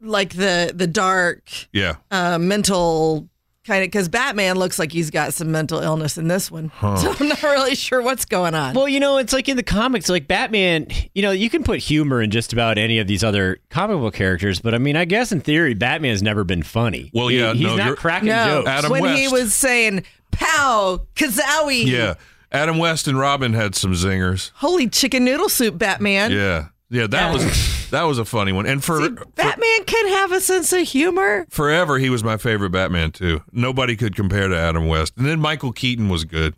[0.01, 1.95] like the the dark Yeah.
[2.11, 3.29] uh, mental
[3.65, 6.69] kind of because Batman looks like he's got some mental illness in this one.
[6.75, 6.95] Huh.
[6.97, 8.75] So I'm not really sure what's going on.
[8.75, 11.79] Well, you know, it's like in the comics, like Batman, you know, you can put
[11.79, 15.05] humor in just about any of these other comic book characters, but I mean, I
[15.05, 17.09] guess in theory, Batman's never been funny.
[17.13, 18.89] Well, He- yeah, he's no, not you're- cracking no, jokes.
[18.89, 22.15] when he was saying "pow, kazowie," Yeah.
[22.51, 24.51] Adam West and Robin had some zingers.
[24.55, 26.31] holy chicken noodle soup, Batman.
[26.31, 26.67] Yeah.
[26.95, 28.65] Yeah, that was that was a funny one.
[28.65, 31.45] And for Batman can have a sense of humor.
[31.49, 33.41] forever he was my favorite Batman too.
[33.51, 35.13] Nobody could compare to Adam West.
[35.17, 36.55] And then Michael Keaton was good.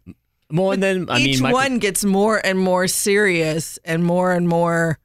[0.52, 4.32] Well, and then I Each mean, Michael- one gets more and more serious and more
[4.32, 5.00] and more.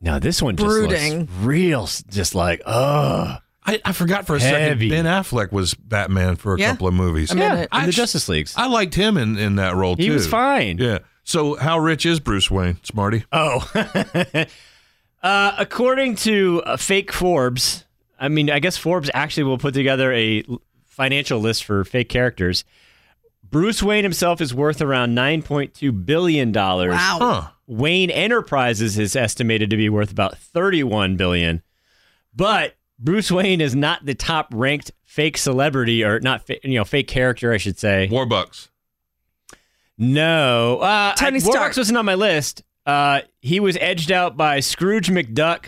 [0.00, 1.20] No, this one just brooding.
[1.20, 3.40] looks real, just like ugh.
[3.68, 4.88] I, I forgot for a Heavy.
[4.88, 5.04] second.
[5.06, 6.70] Ben Affleck was Batman for a Yeah.
[6.70, 7.32] couple of movies.
[7.32, 7.68] I'm in it.
[7.72, 8.54] in the Justice Leagues.
[8.56, 10.02] I liked him in, in that role too.
[10.04, 10.78] He was fine.
[10.78, 10.98] Yeah.
[11.24, 13.24] So how rich is Bruce Wayne, Smarty?
[13.32, 13.68] Oh,
[15.26, 17.84] uh, according to uh, fake Forbes,
[18.18, 20.44] I mean, I guess Forbes actually will put together a
[20.86, 22.64] financial list for fake characters.
[23.42, 26.94] Bruce Wayne himself is worth around nine point two billion dollars.
[26.94, 27.18] Wow.
[27.20, 27.48] Huh.
[27.66, 31.62] Wayne Enterprises is estimated to be worth about thirty-one billion,
[32.34, 37.08] but Bruce Wayne is not the top-ranked fake celebrity, or not, fa- you know, fake
[37.08, 38.08] character, I should say.
[38.10, 38.68] Warbucks.
[39.98, 41.72] No, uh, Tony Stark.
[41.72, 42.62] Warbucks wasn't on my list.
[42.86, 45.66] Uh, he was edged out by Scrooge McDuck.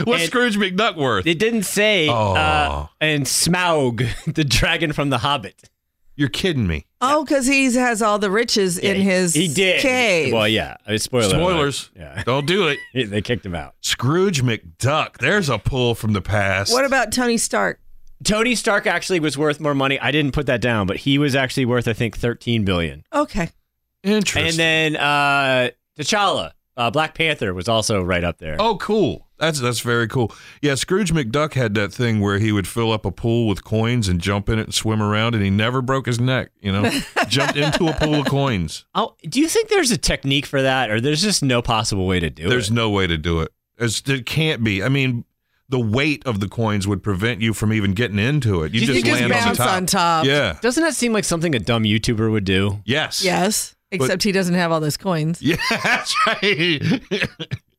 [0.06, 1.26] What's Scrooge McDuck worth?
[1.26, 2.08] It didn't say.
[2.08, 2.88] Uh, Oh.
[3.00, 5.68] and Smaug, the dragon from The Hobbit.
[6.16, 6.86] You're kidding me.
[7.00, 9.80] Oh, because he has all the riches in Yeah, his he did.
[9.80, 10.32] cave.
[10.32, 10.76] Well, yeah.
[10.86, 11.24] I mean, spoiler.
[11.24, 11.32] alert.
[11.40, 11.90] Spoilers.
[11.96, 12.22] Yeah.
[12.24, 12.78] Don't do it.
[13.10, 13.74] they kicked him out.
[13.80, 15.18] Scrooge McDuck.
[15.18, 16.72] There's a pull from the past.
[16.72, 17.80] What about Tony Stark?
[18.24, 19.98] Tony Stark actually was worth more money.
[20.00, 23.04] I didn't put that down, but he was actually worth, I think, thirteen billion.
[23.12, 23.48] Okay.
[24.04, 24.48] Interesting.
[24.48, 28.56] And then uh, T'Challa, uh, Black Panther, was also right up there.
[28.58, 29.28] Oh, cool.
[29.38, 30.32] That's that's very cool.
[30.60, 34.06] Yeah, Scrooge McDuck had that thing where he would fill up a pool with coins
[34.06, 36.52] and jump in it and swim around, and he never broke his neck.
[36.60, 36.88] You know,
[37.28, 38.84] jumped into a pool of coins.
[38.94, 42.20] Oh, do you think there's a technique for that, or there's just no possible way
[42.20, 42.54] to do There's it?
[42.54, 43.50] There's no way to do it.
[43.78, 44.80] It's, it can't be.
[44.80, 45.24] I mean,
[45.68, 48.72] the weight of the coins would prevent you from even getting into it.
[48.72, 49.70] You, You just think it's land on bounce top.
[49.70, 50.24] on top.
[50.26, 50.56] Yeah.
[50.60, 52.80] Doesn't that seem like something a dumb YouTuber would do?
[52.84, 53.24] Yes.
[53.24, 53.74] Yes.
[53.92, 55.40] Except he doesn't have all those coins.
[55.42, 57.00] Yeah, that's right.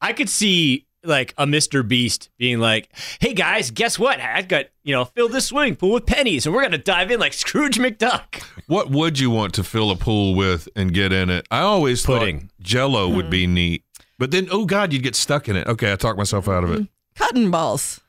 [0.02, 1.86] I could see like a Mr.
[1.88, 4.20] Beast being like, "Hey guys, guess what?
[4.20, 7.20] I've got you know fill this swimming pool with pennies, and we're gonna dive in
[7.20, 11.30] like Scrooge McDuck." what would you want to fill a pool with and get in
[11.30, 11.48] it?
[11.52, 12.40] I always Pudding.
[12.40, 13.32] thought Jello would mm-hmm.
[13.32, 13.84] be neat,
[14.18, 15.68] but then oh god, you'd get stuck in it.
[15.68, 16.82] Okay, I talked myself out of it.
[16.82, 17.24] Mm-hmm.
[17.24, 18.02] Cotton balls.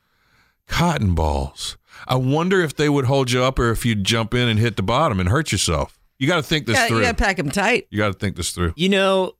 [0.67, 1.77] Cotton balls.
[2.07, 4.75] I wonder if they would hold you up or if you'd jump in and hit
[4.75, 5.99] the bottom and hurt yourself.
[6.17, 6.97] You got to think this Yeah, through.
[6.97, 7.87] you gotta pack them tight.
[7.89, 8.73] You got to think this through.
[8.75, 9.33] You know,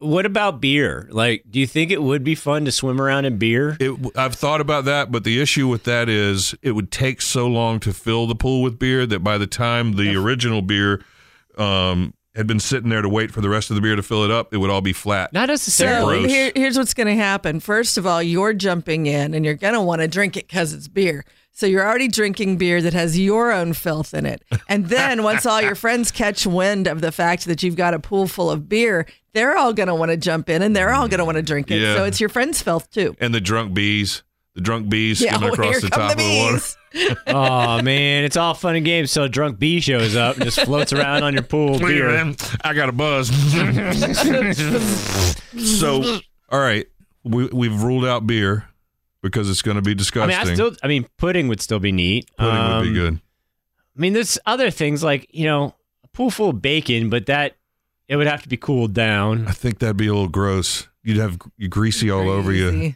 [0.00, 1.08] what about beer?
[1.10, 3.76] Like, do you think it would be fun to swim around in beer?
[3.80, 7.46] It, I've thought about that, but the issue with that is it would take so
[7.46, 11.02] long to fill the pool with beer that by the time the original beer
[11.56, 14.22] um, had been sitting there to wait for the rest of the beer to fill
[14.22, 15.32] it up, it would all be flat.
[15.32, 16.20] Not necessarily.
[16.20, 16.30] Gross.
[16.30, 17.58] here, here's what's going to happen.
[17.58, 20.72] First of all, you're jumping in and you're going to want to drink it because
[20.72, 21.24] it's beer.
[21.58, 24.44] So you're already drinking beer that has your own filth in it.
[24.68, 27.98] And then once all your friends catch wind of the fact that you've got a
[27.98, 31.08] pool full of beer, they're all going to want to jump in and they're all
[31.08, 31.80] going to want to drink it.
[31.80, 31.96] Yeah.
[31.96, 33.16] So it's your friend's filth too.
[33.18, 34.22] And the drunk bees,
[34.54, 37.20] the drunk bees Yeah, skimming across the top the of the water.
[37.26, 39.10] oh man, it's all fun and games.
[39.10, 42.12] So a drunk bee shows up and just floats around on your pool of beer.
[42.12, 42.36] them.
[42.62, 43.30] I got a buzz.
[45.58, 46.86] so, all right,
[47.24, 48.68] we, we've ruled out beer
[49.22, 50.28] because it's going to be I disgusting.
[50.38, 50.72] mean, I still.
[50.82, 52.30] I mean, pudding would still be neat.
[52.36, 53.14] Pudding would be Um, good.
[53.96, 57.56] I mean, there's other things like you know a pool full of bacon, but that
[58.08, 59.46] it would have to be cooled down.
[59.46, 60.88] I think that'd be a little gross.
[61.02, 62.94] You'd have g- greasy all over you.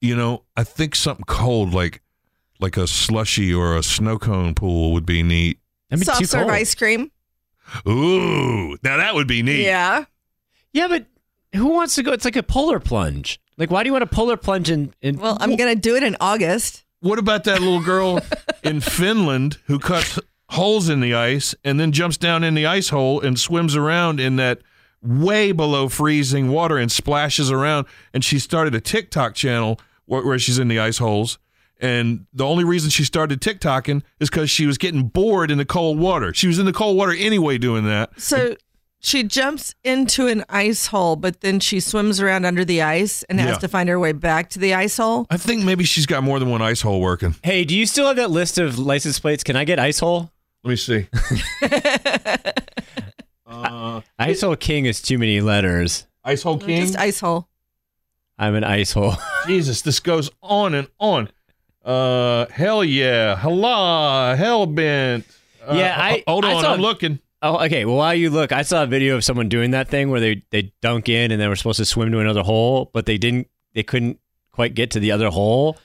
[0.00, 2.02] You know, I think something cold like
[2.60, 5.58] like a slushy or a snow cone pool would be neat.
[5.96, 7.10] Soft serve ice cream.
[7.88, 9.64] Ooh, now that would be neat.
[9.64, 10.04] Yeah.
[10.72, 11.06] Yeah, but
[11.54, 12.12] who wants to go?
[12.12, 13.40] It's like a polar plunge.
[13.58, 14.94] Like, why do you want a polar plunge in?
[15.02, 16.84] in Well, I'm gonna do it in August.
[17.00, 18.20] What about that little girl
[18.62, 20.18] in Finland who cuts
[20.50, 24.20] holes in the ice and then jumps down in the ice hole and swims around
[24.20, 24.60] in that
[25.02, 27.86] way below freezing water and splashes around?
[28.14, 31.38] And she started a TikTok channel where, where she's in the ice holes.
[31.80, 35.64] And the only reason she started TikToking is because she was getting bored in the
[35.64, 36.34] cold water.
[36.34, 38.20] She was in the cold water anyway doing that.
[38.20, 38.56] So
[39.00, 43.38] she jumps into an ice hole, but then she swims around under the ice and
[43.40, 43.58] has Yeah.
[43.58, 45.26] to find her way back to the ice hole.
[45.30, 47.36] I think maybe she's got more than one ice hole working.
[47.42, 49.44] Hey, do you still have that list of license plates?
[49.44, 50.32] Can I get ice hole?
[50.64, 51.06] Let me see.
[53.46, 56.06] uh, Ice hole king is too many letters.
[56.24, 56.82] Ice hole king.
[56.82, 57.48] Just ice hole.
[58.38, 59.14] I'm an ice hole.
[59.46, 61.30] Jesus, this goes on and on.
[61.84, 65.24] Uh, hell yeah, hello, hell bent.
[65.66, 67.18] Uh, yeah, I hold I on, saw- I'm looking.
[67.40, 67.84] Oh, okay.
[67.84, 70.42] Well, while you look, I saw a video of someone doing that thing where they
[70.50, 73.48] they dunk in and they were supposed to swim to another hole, but they didn't.
[73.74, 74.18] They couldn't
[74.50, 75.76] quite get to the other hole.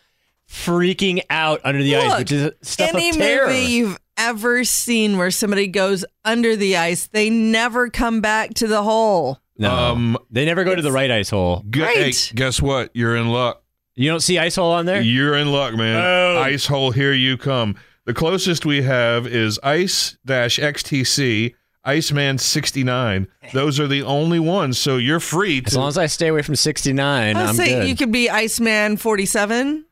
[0.49, 3.47] Freaking out under the ice, which is stuff Any of terror.
[3.47, 8.67] movie you've ever seen where somebody goes under the ice, they never come back to
[8.67, 9.39] the hole.
[9.57, 11.63] No, Um, they never go to the right ice hole.
[11.69, 12.31] Gu- hey, Right.
[12.35, 12.89] guess what?
[12.93, 13.63] You're in luck.
[13.95, 15.01] You don't see ice hole on there.
[15.01, 16.03] You're in luck, man.
[16.03, 16.39] Oh.
[16.41, 17.75] Ice hole, here you come.
[18.05, 21.53] The closest we have is Ice Dash XTC,
[21.85, 23.27] Iceman 69.
[23.53, 25.67] Those are the only ones, so you're free to.
[25.67, 27.87] As long as I stay away from 69, I I'm say good.
[27.87, 29.85] you could be Iceman 47.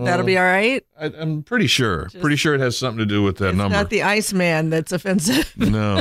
[0.00, 0.84] That'll be all right.
[1.00, 2.08] I, I'm pretty sure.
[2.20, 3.76] pretty sure it has something to do with that It's number.
[3.76, 5.52] not the Iceman that's offensive.
[5.56, 6.00] no.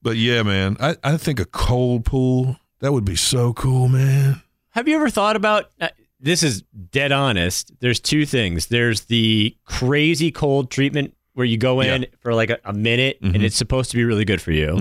[0.00, 4.40] But yeah, man, I, I think a cold pool, that would be so cool, man.
[4.70, 5.88] Have you ever thought about uh,
[6.20, 6.42] this?
[6.42, 7.72] Is dead honest.
[7.80, 8.66] There's two things.
[8.66, 13.34] There's the crazy cold treatment where you go in for like a, a minute Mm-hmm.
[13.36, 14.76] and it's supposed to be really good for you.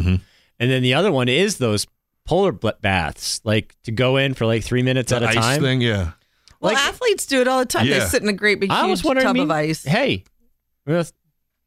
[0.59, 1.85] And then the other one is those
[2.25, 5.35] polar bl- baths, like to go in for like three minutes The at a ice
[5.35, 5.61] time.
[5.61, 6.11] thing, yeah.
[6.59, 7.85] Well, athletes do it all the time.
[7.87, 8.07] They Yeah.
[8.07, 9.83] sit in a great big I huge was wondering, tub I of mean, ice.
[9.83, 10.23] Hey,
[10.87, 11.03] we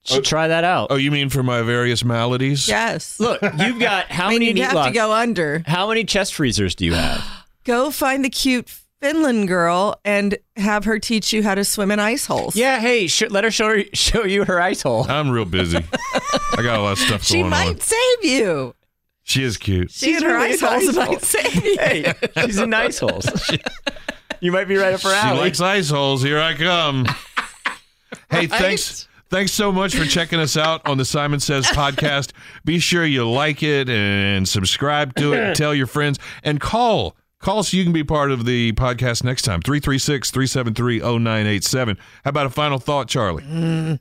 [0.02, 0.88] should try that out.
[0.90, 2.66] Oh, you mean for my various maladies?
[2.66, 3.20] Yes.
[3.20, 5.62] Look, you've got how I mean, many you'd meat have to go under.
[5.66, 7.24] How many chest freezers do you have?
[7.64, 8.68] Go find the cute
[9.00, 12.54] Finland girl and have her teach you how to swim in ice holes.
[12.56, 15.06] yeah, hey, sh- let her show her, show you her ice hole.
[15.08, 15.78] I'm real busy.
[15.78, 17.80] I got a lot of stuff She going might on.
[17.80, 18.74] save you.
[19.22, 19.90] She is cute.
[19.90, 21.76] She and her really ice an holes ice might save you.
[21.78, 22.12] Hey,
[22.44, 23.26] she's in ice holes.
[24.40, 25.38] you might be right up her She alley.
[25.38, 26.22] likes ice holes.
[26.22, 27.06] Here I come.
[28.30, 29.06] hey, thanks.
[29.30, 32.32] Thanks so much for checking us out on the Simon Says podcast.
[32.64, 37.16] Be sure you like it and subscribe to it and tell your friends and call.
[37.40, 39.62] Call so you can be part of the podcast next time.
[39.62, 41.96] 336 373 0987.
[42.24, 43.42] How about a final thought, Charlie?
[43.44, 43.98] Mm,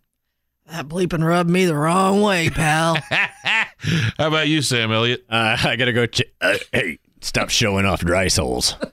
[0.69, 2.97] that bleeping rubbed me the wrong way, pal.
[3.09, 5.25] How about you, Sam Elliott?
[5.29, 6.05] Uh, I gotta go.
[6.05, 8.75] Ch- uh, hey, stop showing off dry ice holes.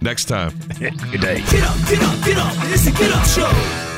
[0.00, 0.58] Next time.
[0.78, 1.42] Good day.
[1.42, 2.52] Get up, get up, get up.
[2.72, 3.97] It's a get up show.